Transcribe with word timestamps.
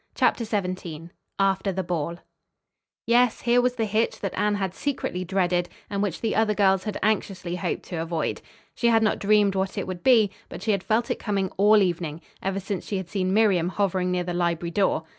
CHAPTER 0.15 0.45
XVII 0.45 1.11
AFTER 1.37 1.71
THE 1.71 1.83
BALL 1.83 2.15
Yes, 3.05 3.41
here 3.41 3.61
was 3.61 3.75
the 3.75 3.85
hitch 3.85 4.19
that 4.21 4.33
Anne 4.33 4.55
had 4.55 4.73
secretly 4.73 5.23
dreaded 5.23 5.69
and 5.91 6.01
which 6.01 6.21
the 6.21 6.35
other 6.35 6.55
girls 6.55 6.85
had 6.85 6.97
anxiously 7.03 7.57
hoped 7.57 7.83
to 7.83 8.01
avoid. 8.01 8.41
She 8.73 8.87
had 8.87 9.03
not 9.03 9.19
dreamed 9.19 9.53
what 9.53 9.77
it 9.77 9.85
would 9.85 10.01
be, 10.01 10.31
but 10.49 10.63
she 10.63 10.71
had 10.71 10.81
felt 10.81 11.11
it 11.11 11.19
coming 11.19 11.51
all 11.55 11.77
evening, 11.83 12.21
ever 12.41 12.59
since 12.59 12.87
she 12.87 12.97
had 12.97 13.09
seen 13.09 13.31
Miriam 13.31 13.69
hovering 13.69 14.09
near 14.11 14.23
the 14.23 14.33
library 14.33 14.71
door. 14.71 15.03